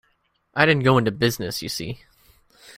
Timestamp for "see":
1.69-1.99